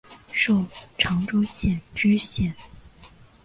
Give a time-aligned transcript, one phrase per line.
[0.33, 0.65] 授
[0.97, 2.55] 长洲县知县。